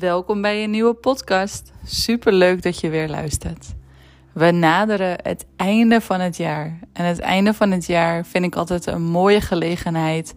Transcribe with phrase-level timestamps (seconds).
[0.00, 1.72] Welkom bij een nieuwe podcast.
[1.84, 3.74] Super leuk dat je weer luistert.
[4.32, 6.78] We naderen het einde van het jaar.
[6.92, 10.34] En het einde van het jaar vind ik altijd een mooie gelegenheid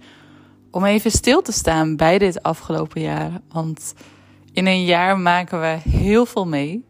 [0.71, 3.31] om even stil te staan bij dit afgelopen jaar.
[3.49, 3.94] Want
[4.52, 6.85] in een jaar maken we heel veel mee.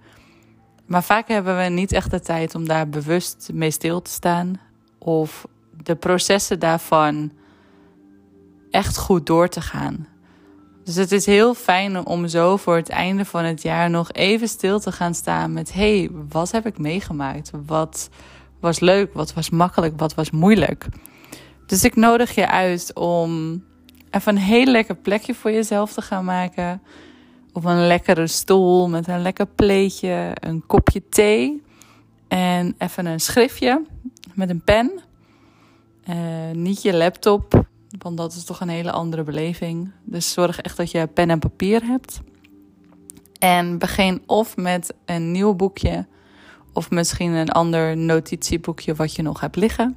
[0.85, 4.59] Maar vaak hebben we niet echt de tijd om daar bewust mee stil te staan.
[4.97, 5.47] Of
[5.83, 7.31] de processen daarvan
[8.69, 10.12] echt goed door te gaan.
[10.83, 14.47] Dus het is heel fijn om zo voor het einde van het jaar nog even
[14.47, 17.51] stil te gaan staan met: hey, wat heb ik meegemaakt?
[17.65, 18.09] Wat
[18.59, 19.13] was leuk?
[19.13, 19.93] Wat was makkelijk?
[19.99, 20.85] Wat was moeilijk?
[21.65, 23.63] Dus ik nodig je uit om
[24.11, 26.81] even een heel lekker plekje voor jezelf te gaan maken.
[27.53, 31.63] Op een lekkere stoel met een lekker pleetje, een kopje thee
[32.27, 33.85] en even een schriftje
[34.33, 35.01] met een pen.
[36.09, 36.15] Uh,
[36.51, 37.65] niet je laptop,
[37.97, 39.91] want dat is toch een hele andere beleving.
[40.03, 42.21] Dus zorg echt dat je pen en papier hebt.
[43.39, 46.05] En begin of met een nieuw boekje,
[46.73, 49.95] of misschien een ander notitieboekje wat je nog hebt liggen.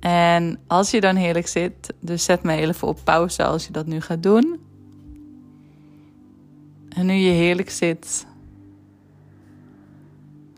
[0.00, 3.86] En als je dan heerlijk zit, dus zet me even op pauze als je dat
[3.86, 4.60] nu gaat doen.
[6.88, 8.26] En nu je heerlijk zit,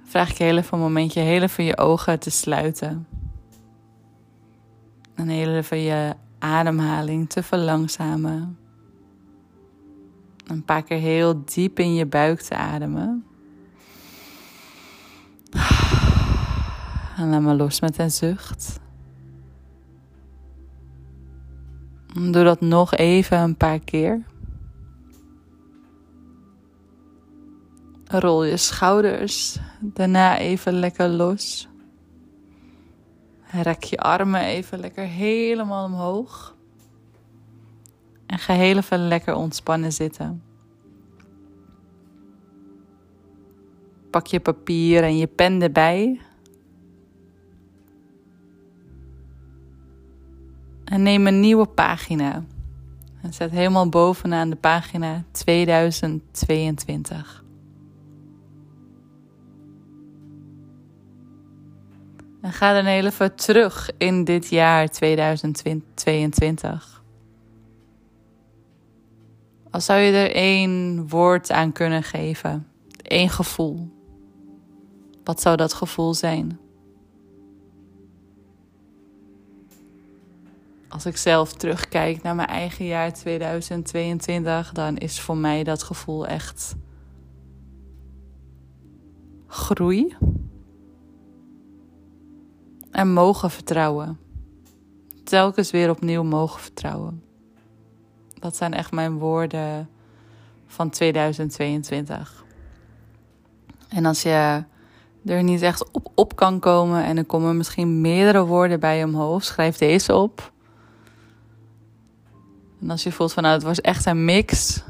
[0.05, 3.07] vraag ik je even een momentje heel even je ogen te sluiten.
[5.27, 8.59] Heel even je ademhaling te verlangzamen.
[10.47, 13.25] Een paar keer heel diep in je buik te ademen.
[17.17, 18.81] En laat maar los met een zucht.
[22.15, 24.23] Doe dat nog even een paar keer.
[28.05, 31.69] Rol je schouders daarna even lekker los.
[33.51, 36.57] Rek je armen even lekker helemaal omhoog.
[38.27, 40.43] En ga heel even lekker ontspannen zitten.
[44.11, 46.21] Pak je papier en je pen erbij.
[50.85, 52.45] En neem een nieuwe pagina.
[53.23, 57.47] En zet helemaal bovenaan de pagina 2022.
[62.49, 67.03] En ga dan even terug in dit jaar 2022.
[69.71, 72.67] Als zou je er één woord aan kunnen geven,
[73.03, 73.89] één gevoel.
[75.25, 76.59] Wat zou dat gevoel zijn?
[80.89, 86.27] Als ik zelf terugkijk naar mijn eigen jaar 2022, dan is voor mij dat gevoel
[86.27, 86.75] echt
[89.47, 90.17] groei
[92.99, 94.19] en mogen vertrouwen.
[95.25, 97.23] Telkens weer opnieuw mogen vertrouwen.
[98.39, 99.89] Dat zijn echt mijn woorden
[100.67, 102.45] van 2022.
[103.89, 104.65] En als je
[105.25, 109.05] er niet echt op, op kan komen en er komen misschien meerdere woorden bij je
[109.05, 110.53] omhoog, schrijf deze op.
[112.81, 114.83] En als je voelt van nou, het was echt een mix,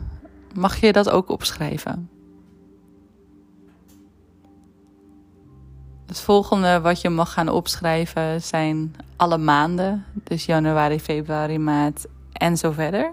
[0.54, 2.10] mag je dat ook opschrijven.
[6.08, 10.04] Het volgende wat je mag gaan opschrijven zijn alle maanden.
[10.24, 13.12] Dus januari, februari, maart en zo verder.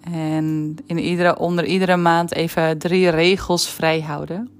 [0.00, 4.50] En in iedere, onder iedere maand even drie regels vrijhouden.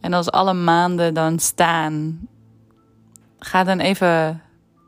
[0.00, 2.20] En als alle maanden dan staan,
[3.38, 4.42] ga dan even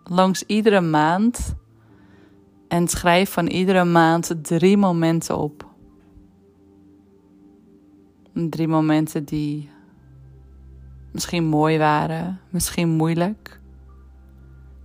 [0.05, 1.55] langs iedere maand
[2.69, 5.74] en schrijf van iedere maand drie momenten op.
[8.35, 9.71] Drie momenten die
[11.13, 13.61] misschien mooi waren, misschien moeilijk.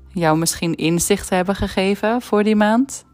[0.08, 3.06] Jou misschien inzicht hebben gegeven voor die maand.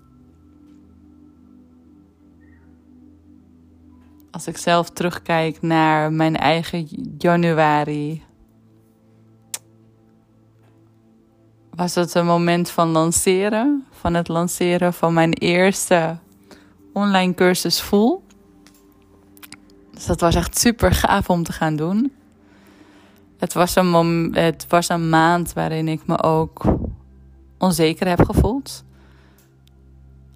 [4.32, 6.88] Als ik zelf terugkijk naar mijn eigen
[7.18, 8.24] januari,
[11.70, 16.18] was het een moment van lanceren, van het lanceren van mijn eerste
[16.94, 18.25] online cursus Voel.
[19.96, 22.12] Dus dat was echt super gaaf om te gaan doen.
[23.38, 26.66] Het was een, het was een maand waarin ik me ook
[27.58, 28.84] onzeker heb gevoeld.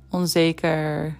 [0.09, 1.15] Onzeker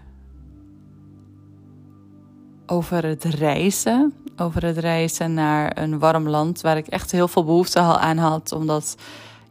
[2.66, 4.14] over het reizen.
[4.38, 8.52] Over het reizen naar een warm land waar ik echt heel veel behoefte aan had.
[8.52, 8.96] Omdat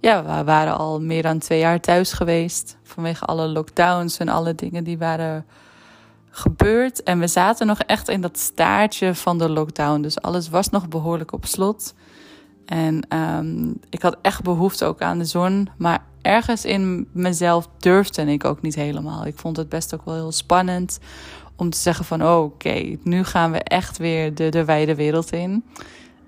[0.01, 2.77] ja, we waren al meer dan twee jaar thuis geweest.
[2.83, 5.47] Vanwege alle lockdowns en alle dingen die waren
[6.31, 7.03] gebeurd.
[7.03, 10.01] En we zaten nog echt in dat staartje van de lockdown.
[10.01, 11.95] Dus alles was nog behoorlijk op slot.
[12.65, 15.69] En um, ik had echt behoefte ook aan de zon.
[15.79, 19.27] Maar ergens in mezelf durfde ik ook niet helemaal.
[19.27, 20.99] Ik vond het best ook wel heel spannend
[21.57, 22.23] om te zeggen van...
[22.23, 25.65] Oh, oké, nu gaan we echt weer de, de wijde wereld in.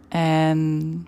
[0.09, 1.07] En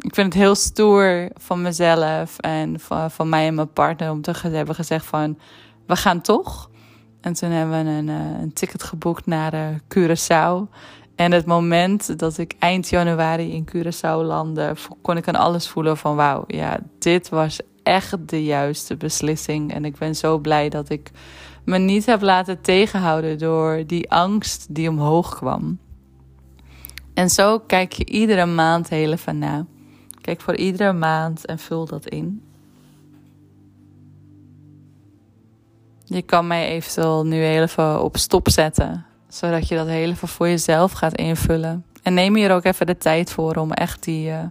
[0.00, 4.10] ik vind het heel stoer van mezelf en van, van mij en mijn partner...
[4.10, 5.38] om te hebben gezegd van,
[5.86, 6.70] we gaan toch...
[7.22, 10.70] En toen hebben we een, eh, een ticket geboekt naar uh, Curaçao.
[11.14, 15.96] En het moment dat ik eind januari in Curaçao landde, kon ik aan alles voelen
[15.96, 19.72] van wauw, ja, dit was echt de juiste beslissing.
[19.74, 21.10] En ik ben zo blij dat ik
[21.64, 25.78] me niet heb laten tegenhouden door die angst die omhoog kwam.
[27.14, 29.66] En zo kijk je iedere maand heel even na.
[30.20, 32.42] Kijk voor iedere maand en vul dat in.
[36.12, 40.28] Je kan mij eventueel nu heel even op stop zetten, zodat je dat heel even
[40.28, 41.84] voor jezelf gaat invullen.
[42.02, 44.44] En neem hier ook even de tijd voor om echt die uh,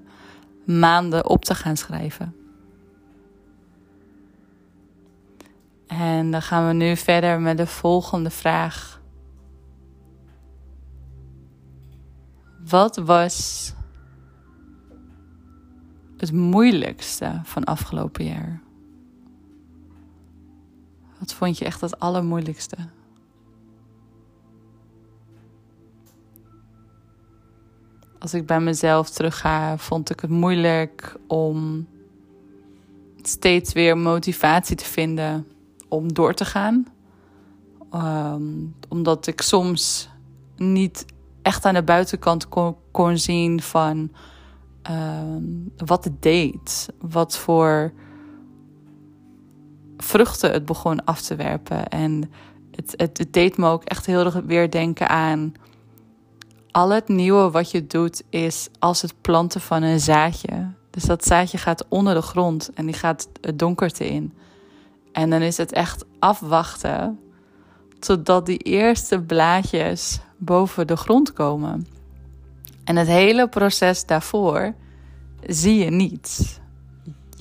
[0.66, 2.36] maanden op te gaan schrijven.
[5.88, 9.02] En dan gaan we nu verder met de volgende vraag.
[12.66, 13.74] Wat was
[16.18, 18.61] het moeilijkste van afgelopen jaar?
[21.22, 22.76] Wat vond je echt het allermoeilijkste?
[28.20, 31.88] Als ik bij mezelf terugga, vond ik het moeilijk om
[33.22, 35.48] steeds weer motivatie te vinden
[35.88, 36.86] om door te gaan.
[37.92, 38.44] Ehm,
[38.90, 40.10] omdat ik soms
[40.56, 41.06] niet
[41.42, 44.12] echt aan de buitenkant kon, kon zien van
[44.82, 45.44] ehm,
[45.78, 46.90] wat het deed.
[47.00, 47.94] Wat voor
[50.02, 51.88] vruchten het begon af te werpen.
[51.88, 52.32] En
[52.76, 55.54] het, het, het deed me ook echt heel erg weer denken aan.
[56.72, 60.72] Al het nieuwe wat je doet is als het planten van een zaadje.
[60.90, 64.34] Dus dat zaadje gaat onder de grond en die gaat het donkerte in.
[65.12, 67.20] En dan is het echt afwachten
[68.00, 71.88] totdat die eerste blaadjes boven de grond komen.
[72.84, 74.74] En het hele proces daarvoor
[75.46, 76.61] zie je niet.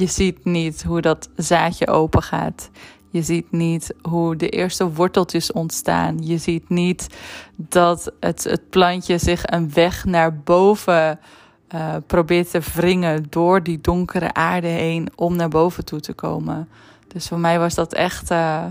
[0.01, 2.71] Je ziet niet hoe dat zaadje open gaat.
[3.11, 6.19] Je ziet niet hoe de eerste worteltjes ontstaan.
[6.27, 7.07] Je ziet niet
[7.57, 11.19] dat het, het plantje zich een weg naar boven
[11.75, 16.69] uh, probeert te wringen door die donkere aarde heen om naar boven toe te komen.
[17.09, 18.65] Dus voor mij was dat echt, uh,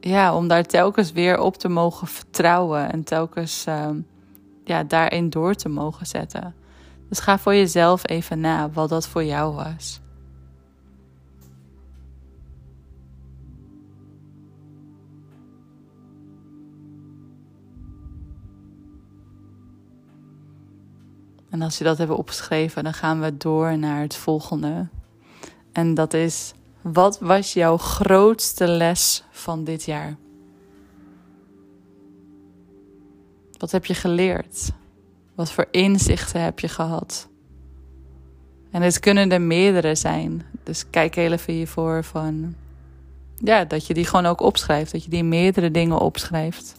[0.00, 3.88] ja, om daar telkens weer op te mogen vertrouwen en telkens uh,
[4.64, 6.54] ja, daarin door te mogen zetten.
[7.08, 10.00] Dus ga voor jezelf even na wat dat voor jou was.
[21.50, 24.88] En als je dat hebt opgeschreven, dan gaan we door naar het volgende.
[25.72, 26.54] En dat is
[26.92, 30.16] wat was jouw grootste les van dit jaar?
[33.58, 34.70] Wat heb je geleerd?
[35.34, 37.28] Wat voor inzichten heb je gehad?
[38.70, 40.42] En het kunnen er meerdere zijn.
[40.62, 42.54] Dus kijk heel even hiervoor van.
[43.36, 44.92] Ja, dat je die gewoon ook opschrijft.
[44.92, 46.74] Dat je die meerdere dingen opschrijft.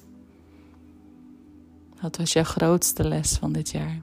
[2.02, 4.02] Wat was jouw grootste les van dit jaar?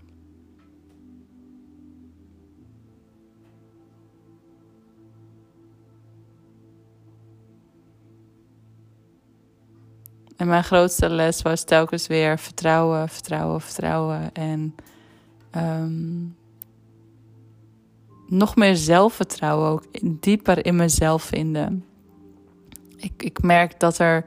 [10.44, 14.32] En mijn grootste les was telkens weer vertrouwen, vertrouwen, vertrouwen.
[14.32, 14.74] En
[15.56, 16.36] um,
[18.26, 21.84] nog meer zelfvertrouwen ook dieper in mezelf vinden.
[22.96, 24.26] Ik, ik merk dat er,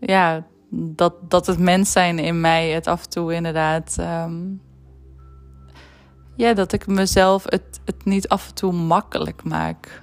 [0.00, 3.96] ja, dat, dat het mens zijn in mij het af en toe inderdaad.
[4.00, 4.60] Um,
[6.36, 10.02] ja, dat ik mezelf het, het niet af en toe makkelijk maak.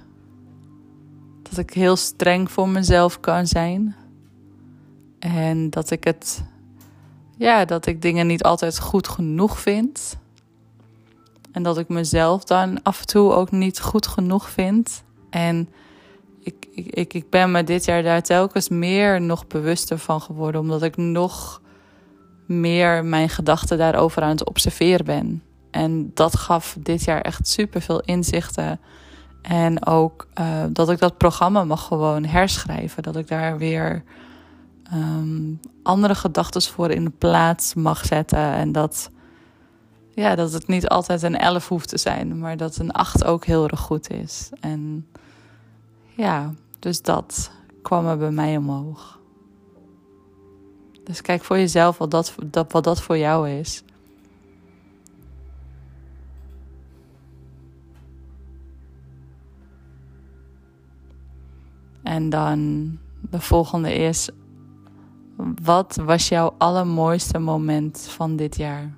[1.42, 3.96] Dat ik heel streng voor mezelf kan zijn.
[5.22, 6.44] En dat ik het,
[7.36, 10.18] ja, dat ik dingen niet altijd goed genoeg vind.
[11.52, 15.02] En dat ik mezelf dan af en toe ook niet goed genoeg vind.
[15.30, 15.68] En
[16.40, 20.82] ik, ik, ik ben me dit jaar daar telkens meer nog bewuster van geworden, omdat
[20.82, 21.60] ik nog
[22.46, 25.42] meer mijn gedachten daarover aan het observeren ben.
[25.70, 28.80] En dat gaf dit jaar echt super veel inzichten.
[29.42, 33.02] En ook uh, dat ik dat programma mag gewoon herschrijven.
[33.02, 34.02] Dat ik daar weer
[34.90, 38.38] ehm, andere gedachten voor in de plaats mag zetten.
[38.38, 39.10] En dat,
[40.10, 43.44] ja, dat het niet altijd een 11 hoeft te zijn, maar dat een 8 ook
[43.44, 44.50] heel erg goed is.
[44.60, 45.06] En
[46.16, 47.50] ja, dus dat
[47.82, 49.20] kwam er bij mij omhoog.
[51.04, 53.82] Dus kijk voor jezelf wat dat, dat, wat dat voor jou is.
[62.02, 62.98] En dan
[63.30, 64.28] de volgende is:
[65.62, 68.90] wat was jouw allermooiste moment van dit jaar?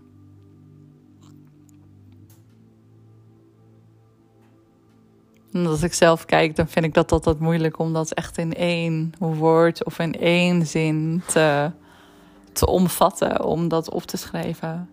[5.53, 9.13] Als ik zelf kijk, dan vind ik dat altijd moeilijk om dat echt in één
[9.19, 11.71] woord of in één zin te,
[12.53, 14.89] te omvatten, om dat op te schrijven.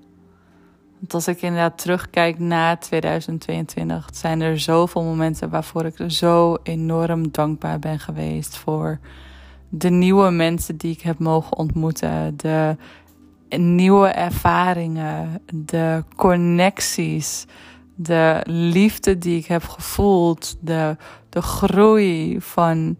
[0.99, 7.31] Want als ik inderdaad terugkijk na 2022, zijn er zoveel momenten waarvoor ik zo enorm
[7.31, 8.99] dankbaar ben geweest voor
[9.73, 12.75] de nieuwe mensen die ik heb mogen ontmoeten, de
[13.57, 17.45] nieuwe ervaringen, de connecties,
[17.95, 20.95] de liefde die ik heb gevoeld, de,
[21.29, 22.97] de groei van,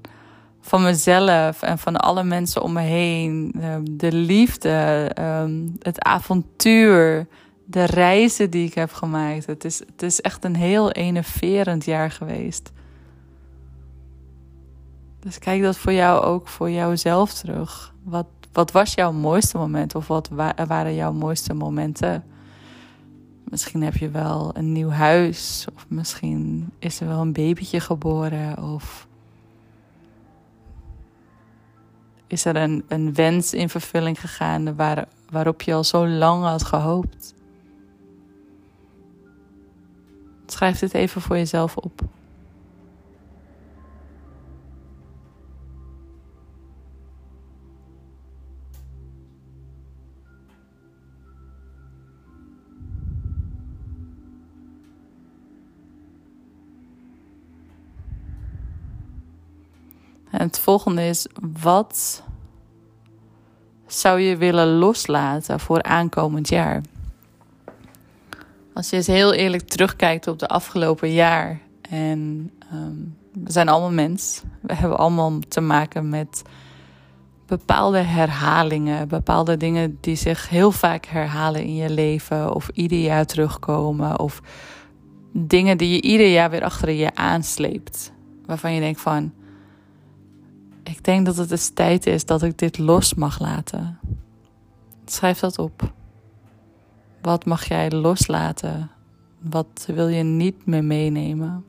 [0.62, 7.28] van mezelf en van alle mensen om me heen, de, de liefde, um, het avontuur
[7.66, 9.46] de reizen die ik heb gemaakt.
[9.46, 12.72] Het is, het is echt een heel enerverend jaar geweest.
[15.22, 17.94] Dus kijk dat voor jou ook voor jouzelf terug.
[18.04, 20.30] Wat, wat was jouw mooiste moment of wat
[20.68, 22.24] waren jouw mooiste momenten?
[23.44, 28.64] Misschien heb je wel een nieuw huis of misschien is er wel een babytje geboren
[28.74, 29.08] of
[32.28, 36.64] is er een, een wens in vervulling gegaan waar, waarop je al zo lang had
[36.64, 37.34] gehoopt.
[40.46, 42.02] Schrijf dit even voor jezelf op.
[60.42, 61.28] En het volgende is:
[61.62, 62.24] wat
[63.88, 66.82] zou je willen loslaten voor aankomend jaar?
[68.74, 71.60] Als je eens heel eerlijk terugkijkt op de afgelopen jaar.
[71.82, 72.96] En ehm,
[73.44, 74.42] we zijn allemaal mens.
[74.62, 76.42] We hebben allemaal te maken met
[77.46, 79.08] bepaalde herhalingen.
[79.08, 82.56] Bepaalde dingen die zich heel vaak herhalen in je leven.
[82.56, 84.20] Of ieder jaar terugkomen.
[84.20, 84.42] Of
[85.32, 88.12] dingen die je ieder jaar weer achter je aansleept.
[88.46, 89.32] Waarvan je denkt van...
[90.92, 94.00] Ik denk dat het eens tijd is dat ik dit los mag laten.
[95.06, 95.94] Schrijf dat op.
[97.22, 98.92] Wat mag jij loslaten?
[99.40, 101.66] Wat wil je niet meer meenemen?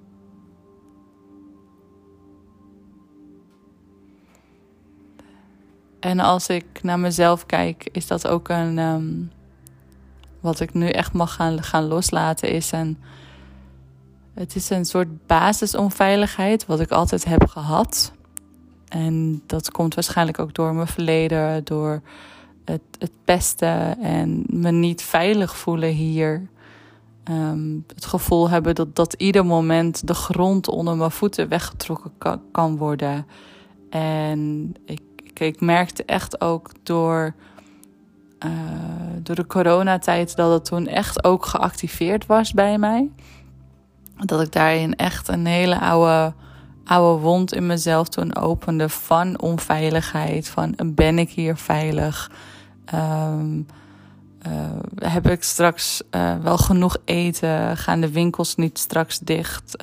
[6.00, 8.78] En als ik naar mezelf kijk, is dat ook een.
[8.78, 9.30] Um,
[10.40, 12.98] wat ik nu echt mag gaan, gaan loslaten, is een.
[14.34, 18.12] Het is een soort basisonveiligheid, wat ik altijd heb gehad.
[18.92, 22.02] En dat komt waarschijnlijk ook door mijn verleden, door
[22.64, 26.48] het, het pesten en me niet veilig voelen hier.
[27.24, 32.12] Ehm, het gevoel hebben dat, dat ieder moment de grond onder mijn voeten weggetrokken
[32.52, 33.26] kan, worden.
[33.90, 37.34] En ik, ik, ik, merkte echt ook door,
[38.44, 38.50] uh,
[39.22, 43.10] door de coronatijd dat het toen echt ook geactiveerd was bij mij.
[44.24, 46.34] Dat ik daarin echt een hele oude,
[46.84, 50.48] oude wond in mezelf toen opende van onveiligheid.
[50.48, 52.30] Van ben ik hier veilig?
[52.94, 53.66] Um,
[54.94, 57.76] heb ik straks uh, wel genoeg eten?
[57.76, 59.76] Gaan de winkels niet straks dicht?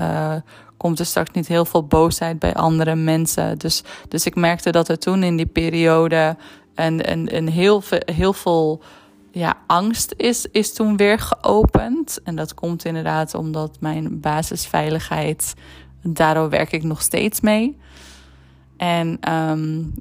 [0.78, 3.58] Komt er straks niet heel veel boosheid bij andere mensen?
[3.58, 6.38] Dus, dus ik merkte dat er toen in die periode
[6.76, 8.82] een, een, een heel, heel veel
[9.32, 12.20] ja, angst is, is toen weer geopend.
[12.24, 15.54] En dat komt inderdaad omdat mijn basisveiligheid,
[16.02, 17.78] daardoor werk ik nog steeds mee.
[18.78, 19.94] En um,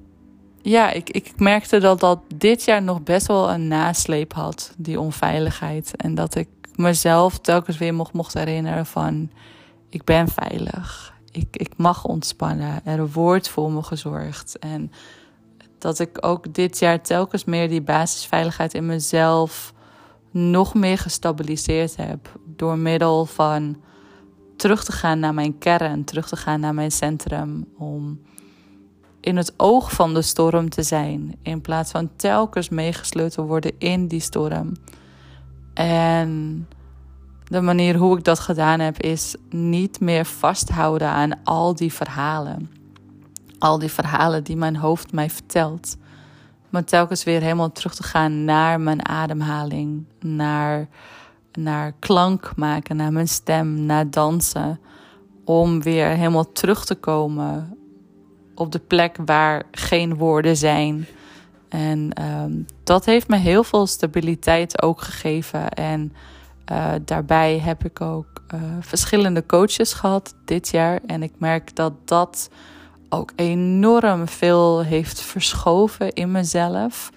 [0.62, 5.00] ja, ik, ik merkte dat dat dit jaar nog best wel een nasleep had, die
[5.00, 5.97] onveiligheid.
[5.97, 9.31] En dat ik mezelf telkens weer mocht, mocht herinneren van,
[9.88, 11.14] ik ben veilig.
[11.31, 12.81] Ik, ik mag ontspannen.
[12.85, 14.59] Er wordt voor me gezorgd.
[14.59, 14.93] En
[15.78, 19.73] dat ik ook dit jaar telkens meer die basisveiligheid in mezelf
[20.31, 22.38] nog meer gestabiliseerd heb.
[22.45, 23.76] Door middel van
[24.58, 27.66] terug te gaan naar mijn kern, terug te gaan naar mijn centrum.
[27.76, 28.20] Om
[29.20, 33.72] in het oog van de storm te zijn, in plaats van telkens meegesleurd te worden
[33.78, 34.72] in die storm.
[35.74, 36.66] En
[37.44, 42.70] de manier hoe ik dat gedaan heb, is niet meer vasthouden aan al die verhalen.
[43.58, 45.96] Al die verhalen die mijn hoofd mij vertelt.
[46.68, 50.88] Maar telkens weer helemaal terug te gaan naar mijn ademhaling, naar,
[51.62, 54.80] naar klank maken, naar mijn stem, naar dansen.
[55.44, 57.78] Om weer helemaal terug te komen
[58.54, 61.06] op de plek waar geen woorden zijn.
[61.68, 62.52] En ehm,
[62.84, 65.70] dat heeft me heel veel stabiliteit ook gegeven.
[65.70, 66.12] En
[66.72, 71.00] uh, daarbij heb ik ook uh, verschillende coaches gehad dit jaar.
[71.06, 72.50] En ik merk dat dat
[73.08, 77.10] ook enorm veel heeft verschoven in mezelf.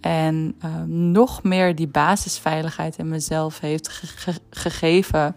[0.00, 5.36] En uh, nog meer die basisveiligheid in mezelf heeft ge gegeven.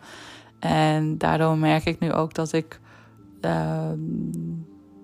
[0.59, 2.79] En daardoor merk ik nu ook dat ik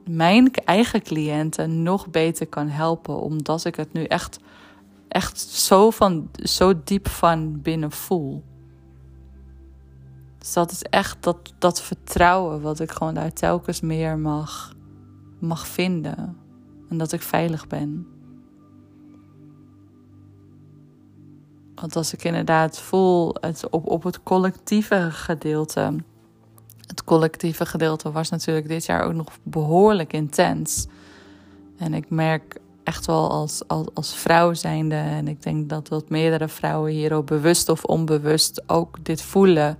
[0.09, 3.21] mijn eigen cliënten nog beter kan helpen.
[3.21, 4.39] Omdat ik het nu echt,
[5.07, 8.43] echt zo, van, zo diep van binnen voel.
[10.37, 14.73] Dus dat is echt dat, dat vertrouwen wat ik gewoon daar telkens meer mag,
[15.39, 16.37] mag vinden.
[16.89, 18.07] En dat ik veilig ben.
[21.79, 25.95] Want als ik inderdaad voel het op, op het collectieve gedeelte.
[26.87, 30.87] Het collectieve gedeelte was natuurlijk dit jaar ook nog behoorlijk intens.
[31.77, 36.09] En ik merk echt wel als, als, als vrouw zijnde, en ik denk dat wat
[36.09, 39.77] meerdere vrouwen hier ook bewust of onbewust ook dit voelen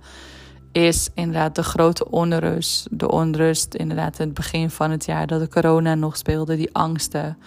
[0.72, 2.86] is inderdaad de grote onrust.
[2.90, 6.74] De onrust inderdaad in het begin van het jaar dat de corona nog speelde, die
[6.74, 7.38] angsten.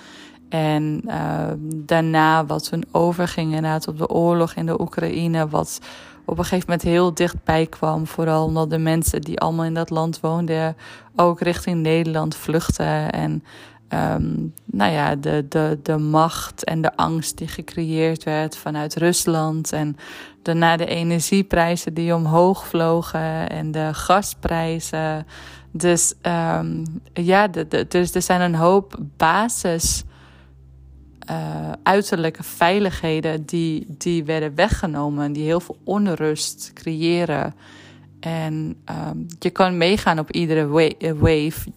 [0.54, 1.48] En uh,
[1.86, 5.80] daarna wat toen overging inderdaad op de oorlog in de Oekraïne, wat
[6.26, 8.08] op een gegeven moment heel dichtbij kwam.
[8.08, 10.76] Vooral omdat de mensen die allemaal in dat land woonden
[11.16, 13.12] ook richting Nederland vluchten.
[13.12, 13.44] En
[13.90, 19.72] um, nou ja, de, de, de macht en de angst die gecreëerd werd vanuit Rusland.
[19.72, 19.98] En
[20.42, 25.28] daarna de energieprijzen die omhoog vlogen en de gasprijzen.
[25.72, 26.84] Dus um,
[27.14, 30.04] ja, de, de, dus er zijn een hoop basis.
[31.30, 37.56] Uh, uiterlijke veiligheden die, die werden weggenomen, die heel veel onrust creëren.
[38.20, 38.76] En
[39.10, 40.68] um, je kan meegaan op iedere
[41.18, 41.72] wave,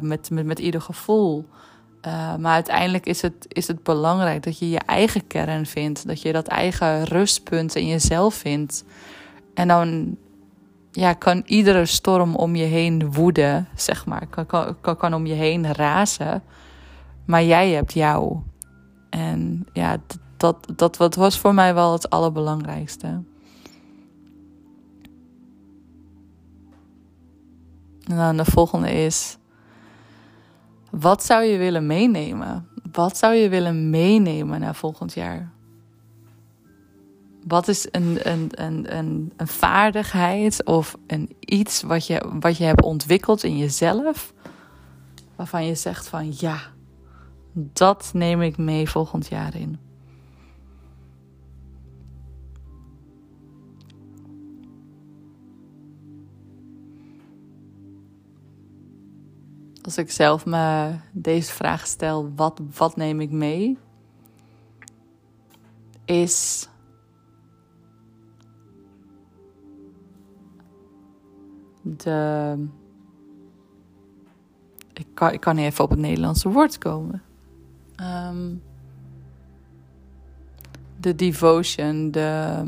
[0.00, 1.44] met, met, met ieder gevoel.
[2.06, 6.06] Uh, maar uiteindelijk is het, is het belangrijk dat je je eigen kern vindt.
[6.06, 8.84] Dat je dat eigen rustpunt in jezelf vindt.
[9.54, 10.16] En dan
[10.90, 14.26] ja, kan iedere storm om je heen woeden, zeg maar.
[14.26, 14.46] Kan,
[14.80, 16.42] kan, kan om je heen razen.
[17.24, 18.38] Maar jij hebt jou.
[19.10, 19.96] En ja,
[20.36, 23.06] dat, dat, dat was voor mij wel het allerbelangrijkste.
[28.06, 29.38] En dan de volgende is
[30.90, 32.68] wat zou je willen meenemen?
[32.92, 35.50] Wat zou je willen meenemen naar volgend jaar?
[37.46, 42.64] Wat is een, een, een, een, een vaardigheid of een iets wat je, wat je
[42.64, 44.32] hebt ontwikkeld in jezelf,
[45.36, 46.60] waarvan je zegt van ja,
[47.52, 49.78] dat neem ik mee volgend jaar in?
[59.90, 63.78] als ik zelf me deze vraag stel, wat, wat neem ik mee?
[66.04, 66.68] Is
[71.82, 72.68] de.
[74.92, 77.22] Ik kan, ik kan even op het Nederlandse woord komen.
[78.00, 78.62] Um,
[81.00, 82.62] de devotion, de,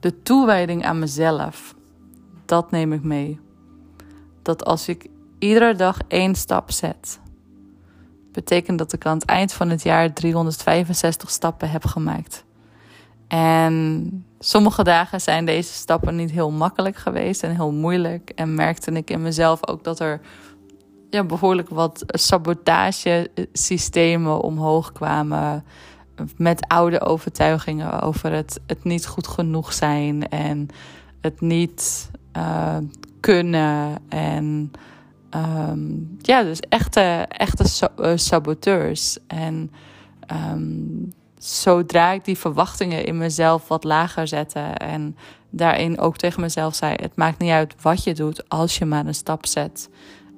[0.00, 1.74] de toewijding aan mezelf.
[2.44, 3.40] Dat neem ik mee.
[4.42, 5.06] Dat als ik
[5.38, 7.20] iedere dag één stap zet,
[8.32, 12.44] betekent dat ik aan het eind van het jaar 365 stappen heb gemaakt.
[13.28, 18.30] En sommige dagen zijn deze stappen niet heel makkelijk geweest en heel moeilijk.
[18.30, 20.20] En merkte ik in mezelf ook dat er
[21.14, 25.64] ja, behoorlijk wat sabotagesystemen omhoog kwamen.
[26.36, 30.68] Met oude overtuigingen over het, het niet goed genoeg zijn en
[31.20, 32.76] het niet uh,
[33.20, 33.96] kunnen.
[34.08, 34.72] En
[35.30, 39.18] um, ja, dus echte, echte eh, saboteurs.
[39.26, 39.72] En
[40.52, 45.16] um, zodra ik die verwachtingen in mezelf wat lager zette en
[45.50, 49.06] daarin ook tegen mezelf zei: Het maakt niet uit wat je doet als je maar
[49.06, 49.88] een stap zet.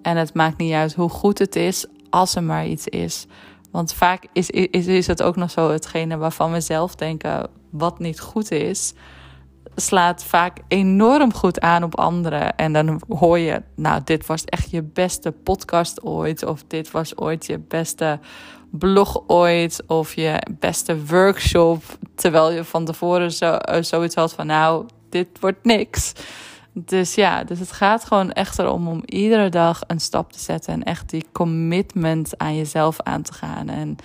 [0.07, 3.27] En het maakt niet uit hoe goed het is als er maar iets is.
[3.71, 7.99] Want vaak is, is, is het ook nog zo hetgene waarvan we zelf denken wat
[7.99, 8.95] niet goed is
[9.77, 12.57] slaat vaak enorm goed aan op anderen.
[12.57, 16.45] En dan hoor je, nou, dit was echt je beste podcast ooit.
[16.45, 18.19] Of dit was ooit je beste
[18.71, 19.83] blog ooit.
[19.87, 21.83] Of je beste workshop.
[22.14, 26.12] Terwijl je van tevoren zo, uh, zoiets had van, nou, dit wordt niks.
[26.85, 30.73] Dus ja, dus het gaat gewoon echt erom om iedere dag een stap te zetten.
[30.73, 33.69] En echt die commitment aan jezelf aan te gaan.
[33.69, 33.97] En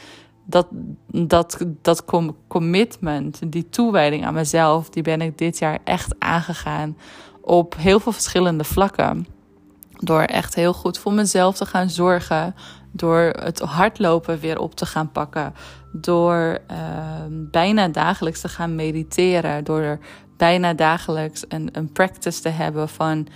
[0.45, 0.67] dat,
[1.07, 2.05] dat, dat
[2.47, 6.97] commitment, die toewijding aan mezelf, die ben ik dit jaar echt aangegaan
[7.41, 9.27] op heel veel verschillende vlakken.
[9.97, 12.55] Door echt heel goed voor mezelf te gaan zorgen.
[12.91, 15.53] Door het hardlopen weer op te gaan pakken.
[15.91, 16.77] Door uh,
[17.29, 19.63] bijna dagelijks te gaan mediteren.
[19.63, 19.99] Door
[20.37, 23.27] bijna dagelijks een, een practice te hebben van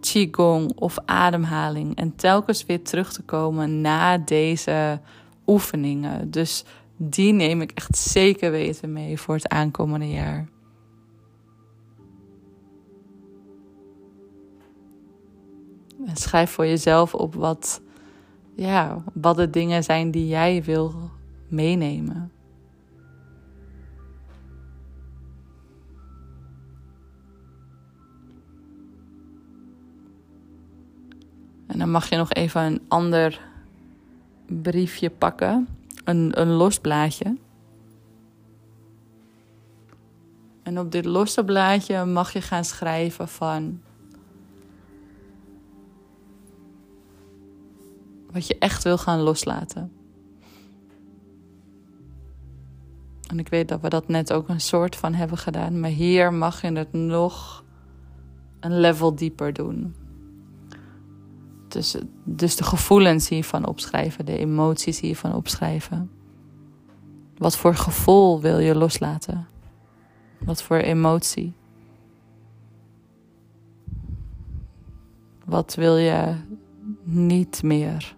[0.00, 1.96] qigong of ademhaling.
[1.96, 5.00] En telkens weer terug te komen na deze
[5.46, 6.30] oefeningen.
[6.30, 6.64] Dus
[6.96, 10.48] die neem ik echt zeker weten mee voor het aankomende jaar.
[16.06, 17.82] En schrijf voor jezelf op wat,
[18.56, 21.10] ja, wat de dingen zijn die jij wil
[21.48, 22.32] meenemen.
[31.66, 33.40] En dan mag je nog even een ander
[34.46, 35.68] briefje pakken,
[36.04, 37.36] een, een los blaadje.
[40.62, 43.80] En op dit losse blaadje mag je gaan schrijven van
[48.34, 49.92] wat je echt wil gaan loslaten.
[53.26, 56.32] En ik weet dat we dat net ook een soort van hebben gedaan, maar hier
[56.32, 57.64] mag je het nog
[58.60, 59.94] een level dieper doen.
[61.68, 66.10] Dus, dus de gevoelens hiervan opschrijven, de emoties hiervan opschrijven.
[67.36, 69.46] Wat voor gevoel wil je loslaten?
[70.38, 71.52] Wat voor emotie?
[75.44, 76.34] Wat wil je
[77.02, 78.16] niet meer?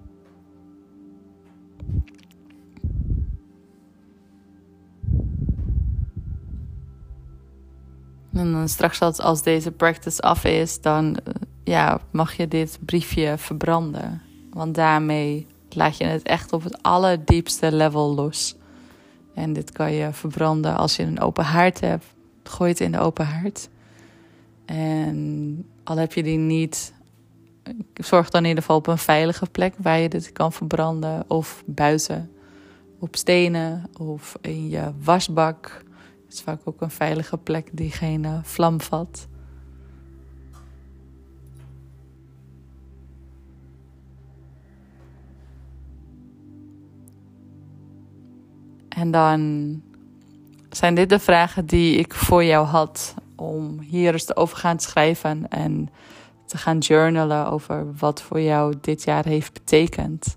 [8.37, 11.33] En dan straks als, als deze practice af is, dan eh,
[11.65, 14.23] ja, mag je dit briefje verbranden.
[14.53, 18.55] Want daarmee laat je het echt op het allerdiepste level los.
[19.35, 22.05] En dit kan je verbranden als je een open haard hebt.
[22.43, 23.69] Gooi het in de open haard.
[24.65, 26.93] En al heb je die niet,
[27.95, 31.25] zorg dan in ieder geval op een veilige plek waar je dit kan verbranden.
[31.27, 32.31] Of buiten,
[32.99, 35.85] op stenen of in je wasbak.
[36.27, 39.29] Het is vaak ook een veilige plek die geen vlam vat.
[48.89, 49.83] En dan
[50.71, 55.49] zijn dit de vragen die ik voor jou had om hier eens over gaan schrijven
[55.49, 55.89] en
[56.45, 60.37] te gaan journalen over wat voor jou dit jaar heeft betekend.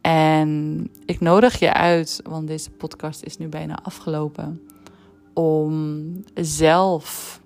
[0.00, 4.60] En ik nodig je uit, want deze podcast is nu bijna afgelopen,
[5.32, 7.40] om zelf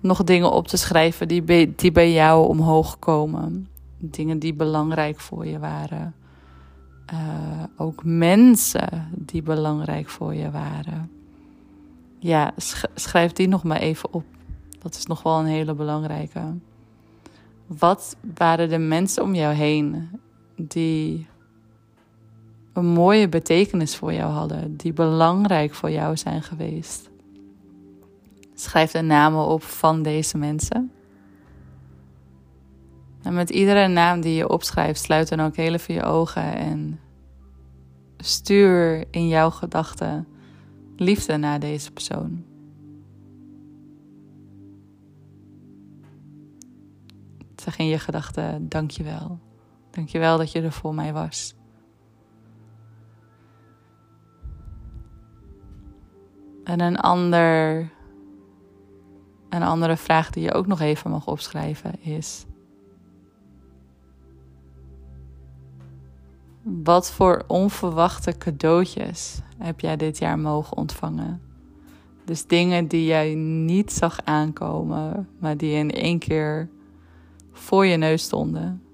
[0.00, 3.68] nog dingen op te schrijven die bij, die bij jou omhoog komen.
[3.98, 6.14] Dingen die belangrijk voor je waren.
[7.12, 7.18] Uh,
[7.76, 11.10] ook mensen die belangrijk voor je waren.
[12.18, 12.54] Ja,
[12.94, 14.24] schrijf die nog maar even op.
[14.78, 16.40] Dat is nog wel een hele belangrijke.
[17.66, 20.08] Wat waren de mensen om jou heen
[20.56, 21.26] die
[22.76, 27.10] een mooie betekenis voor jou hadden, die belangrijk voor jou zijn geweest?
[28.54, 30.90] Schrijf de namen op van deze mensen.
[33.22, 37.00] En met iedere naam die je opschrijft, sluit dan ook heel even je ogen en
[38.16, 40.26] stuur in jouw gedachten
[40.96, 42.44] liefde naar deze persoon.
[47.56, 49.38] Zeg in je gedachten: dankjewel.
[49.90, 51.54] Dankjewel dat je er voor mij was.
[56.66, 57.78] En een, ander,
[59.48, 62.46] een andere vraag die je ook nog even mag opschrijven is:
[66.62, 71.40] Wat voor onverwachte cadeautjes heb jij dit jaar mogen ontvangen?
[72.24, 76.68] Dus dingen die jij niet zag aankomen, maar die in één keer
[77.52, 78.85] voor je neus stonden.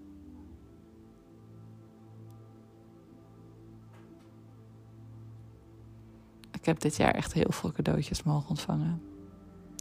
[6.62, 9.02] Ik heb dit jaar echt heel veel cadeautjes mogen ontvangen.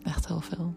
[0.03, 0.73] Echt heel veel.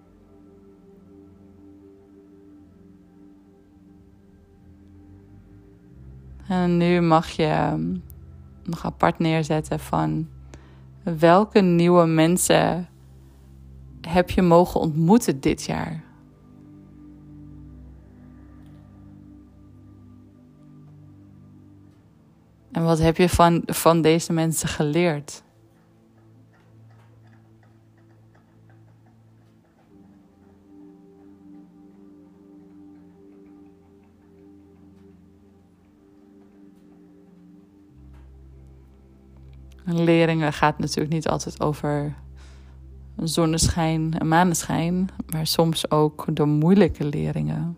[6.48, 7.96] En nu mag je ehm,
[8.62, 10.28] nog apart neerzetten van
[11.02, 12.88] welke nieuwe mensen
[14.00, 16.04] heb je mogen ontmoeten dit jaar?
[22.72, 25.42] En wat heb je van, van deze mensen geleerd?
[39.84, 42.14] Leringen gaat natuurlijk niet altijd over
[43.16, 47.76] zonneschijn en maneschijn, maar soms ook de moeilijke leringen.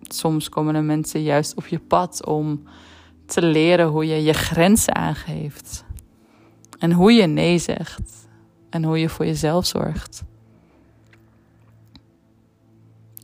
[0.00, 2.62] Soms komen er mensen juist op je pad om
[3.26, 5.84] te leren hoe je je grenzen aangeeft.
[6.78, 8.28] En hoe je nee zegt.
[8.70, 10.24] En hoe je voor jezelf zorgt.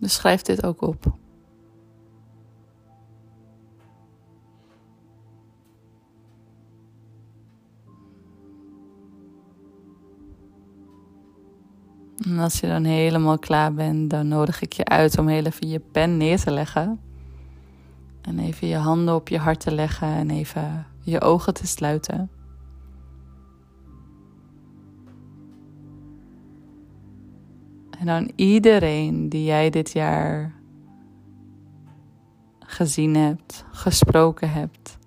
[0.00, 1.16] Dus schrijf dit ook op.
[12.24, 15.68] En als je dan helemaal klaar bent, dan nodig ik je uit om heel even
[15.68, 17.00] je pen neer te leggen.
[18.22, 22.30] En even je handen op je hart te leggen en even je ogen te sluiten.
[27.98, 30.54] En dan iedereen die jij dit jaar
[32.58, 34.98] gezien hebt, gesproken hebt,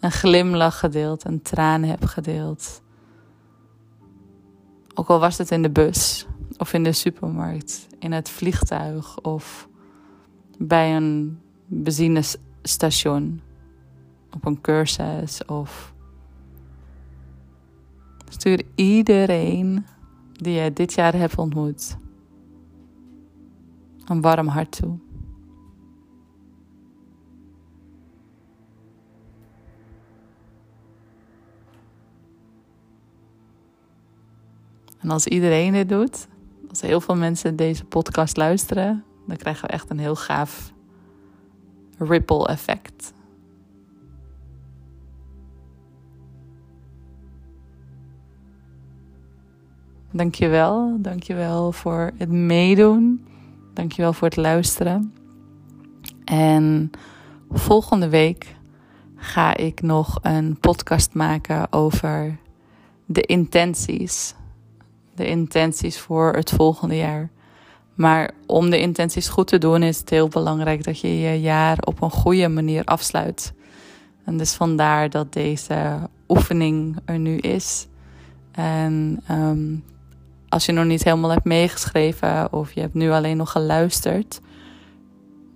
[0.00, 2.82] een glimlach gedeeld, een traan hebt gedeeld.
[4.98, 6.26] Ook al was het in de bus
[6.58, 9.68] of in de supermarkt, in het vliegtuig of
[10.58, 13.40] bij een benzinestation,
[14.30, 15.94] op een cursus of
[18.28, 19.86] stuur iedereen
[20.32, 21.96] die je dit jaar hebt ontmoet
[24.04, 24.98] een warm hart toe.
[34.98, 36.26] En als iedereen dit doet,
[36.68, 40.72] als heel veel mensen deze podcast luisteren, dan krijgen we echt een heel gaaf
[41.98, 43.14] ripple effect.
[50.12, 53.26] Dankjewel, dankjewel voor het meedoen.
[53.72, 55.14] Dankjewel voor het luisteren.
[56.24, 56.90] En
[57.50, 58.56] volgende week
[59.16, 62.38] ga ik nog een podcast maken over
[63.06, 64.34] de intenties.
[65.16, 67.30] De intenties voor het volgende jaar.
[67.94, 71.78] Maar om de intenties goed te doen is het heel belangrijk dat je je jaar
[71.80, 73.52] op een goede manier afsluit.
[74.24, 77.86] En dus vandaar dat deze oefening er nu is.
[78.52, 79.84] En um,
[80.48, 84.40] als je nog niet helemaal hebt meegeschreven of je hebt nu alleen nog geluisterd,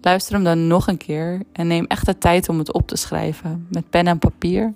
[0.01, 2.97] luister hem dan nog een keer en neem echt de tijd om het op te
[2.97, 4.75] schrijven met pen en papier.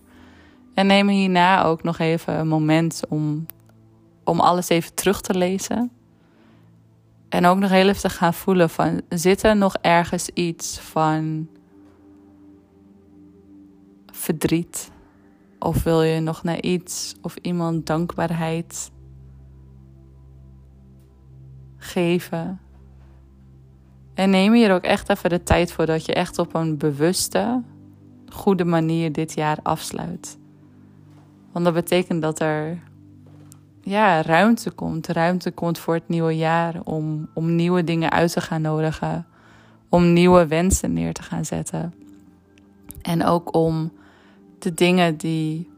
[0.75, 3.47] En neem hierna ook nog even een moment om,
[4.25, 5.91] om alles even terug te lezen.
[7.29, 11.49] En ook nog heel even te gaan voelen van, zit er nog ergens iets van
[14.13, 14.91] verdriet?
[15.59, 18.91] Of wil je nog naar iets of iemand dankbaarheid
[21.77, 22.61] geven.
[24.15, 27.63] En neem hier ook echt even de tijd voor dat je echt op een bewuste,
[28.29, 30.39] goede manier dit jaar afsluit.
[31.53, 32.83] Want dat betekent dat er
[33.85, 35.07] ja, ruimte komt.
[35.07, 39.27] Ruimte komt voor het nieuwe jaar om, om nieuwe dingen uit te gaan nodigen.
[39.89, 41.95] Om nieuwe wensen neer te gaan zetten.
[43.03, 43.93] En ook om
[44.59, 45.71] de dingen die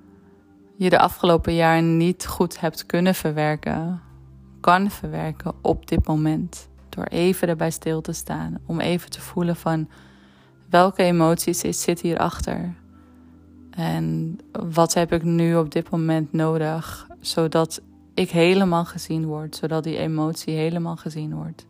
[0.77, 4.01] je de afgelopen jaar niet goed hebt kunnen verwerken,
[4.61, 6.69] kan verwerken op dit moment.
[6.89, 8.59] Door even erbij stil te staan.
[8.67, 9.89] Om even te voelen van
[10.71, 12.75] welke emoties zit hierachter.
[13.71, 14.39] En
[14.73, 17.81] wat heb ik nu op dit moment nodig, zodat
[18.17, 21.67] ik helemaal gezien word, zodat die emotie helemaal gezien wordt.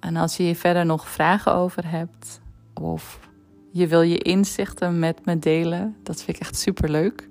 [0.00, 2.40] En als je hier verder nog vragen over hebt,
[2.74, 3.28] of
[3.70, 7.28] je wil je inzichten met me delen, dat vind ik echt super leuk.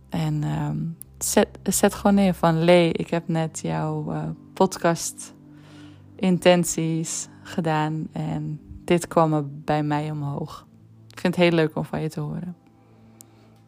[0.08, 2.64] En um, zet, zet gewoon neer van...
[2.64, 4.22] Lee, ik heb net jouw uh,
[4.54, 5.36] podcast
[6.18, 8.08] intenties gedaan...
[8.12, 10.66] en dit kwam er bij mij omhoog.
[11.10, 12.56] Ik vind het heel leuk om van je te horen.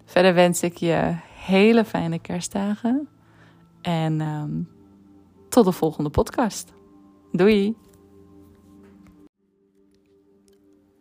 [0.05, 3.09] Verder wens ik je hele fijne kerstdagen.
[3.83, 4.69] En um,
[5.49, 6.73] tot de volgende podcast.
[7.33, 7.77] Doei!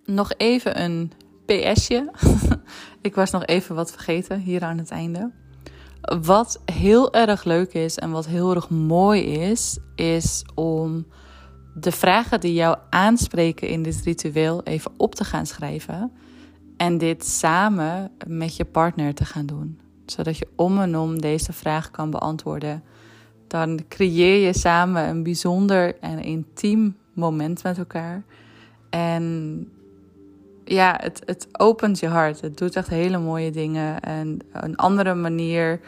[0.05, 1.11] Nog even een
[1.45, 2.11] PSje.
[3.01, 5.31] ik was nog even wat vergeten hier aan het einde.
[6.21, 11.05] Wat heel erg leuk is en wat heel erg mooi is, is om
[11.73, 16.11] de vragen die jou aanspreken in dit ritueel even op te gaan schrijven.
[16.77, 19.79] En dit samen met je partner te gaan doen.
[20.05, 22.83] Zodat je om en om deze vraag kan beantwoorden
[23.49, 28.23] dan creëer je samen een bijzonder en intiem moment met elkaar.
[28.89, 29.67] En
[30.65, 32.41] ja, het, het opent je hart.
[32.41, 33.99] Het doet echt hele mooie dingen.
[33.99, 35.79] En een andere manier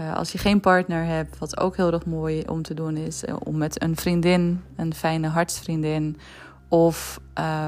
[0.00, 3.24] Uh, als je geen partner hebt, wat ook heel erg mooi om te doen is,
[3.24, 6.16] uh, om met een vriendin, een fijne hartsvriendin.
[6.68, 7.20] Of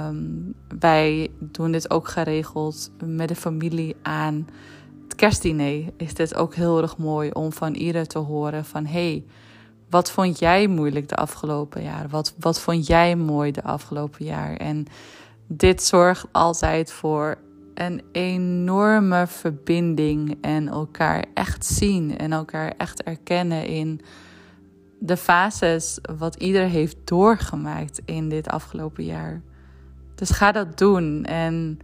[0.06, 4.48] um, wij doen dit ook geregeld met de familie aan
[5.02, 5.84] het kerstdiner.
[5.96, 9.24] Is dit ook heel erg mooi om van ieder te horen van hey,
[9.90, 12.08] wat vond jij moeilijk de afgelopen jaar?
[12.08, 14.56] Wat, wat vond jij mooi de afgelopen jaar?
[14.56, 14.86] En
[15.46, 17.38] dit zorgt altijd voor
[17.80, 24.00] een enorme verbinding en elkaar echt zien en elkaar echt erkennen in
[24.98, 29.42] de fases wat ieder heeft doorgemaakt in dit afgelopen jaar.
[30.14, 31.78] Dus ga dat doen en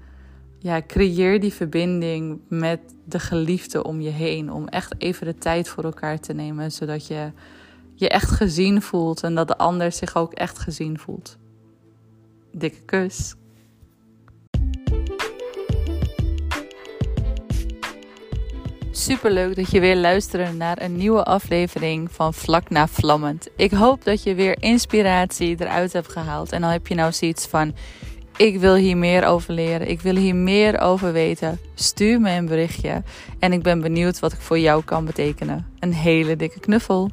[0.59, 4.53] ja, creëer die verbinding met de geliefde om je heen.
[4.53, 7.33] Om echt even de tijd voor elkaar te nemen, zodat je
[7.95, 11.39] je echt gezien voelt en dat de ander zich ook echt gezien voelt.
[12.53, 13.35] Dikke kus.
[18.99, 23.49] Super leuk dat je weer luistert naar een nieuwe aflevering van Vlak na Vlammend.
[23.57, 26.53] Ik hoop dat je weer inspiratie eruit hebt gehaald.
[26.53, 27.75] En dan heb je nou zoiets van:
[28.37, 31.59] ik wil hier meer over leren, ik wil hier meer over weten.
[31.75, 33.03] Stuur me een berichtje
[33.39, 35.67] en ik ben benieuwd wat ik voor jou kan betekenen.
[35.79, 37.11] Een hele dikke knuffel.